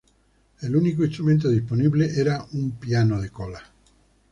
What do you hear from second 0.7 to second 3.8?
único instrumento disponible era un piano de cola.